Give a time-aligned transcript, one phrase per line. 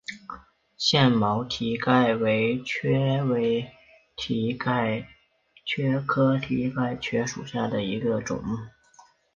[0.77, 3.71] 腺毛蹄盖蕨为
[4.15, 5.07] 蹄盖
[5.63, 8.43] 蕨科蹄盖蕨属下的一个种。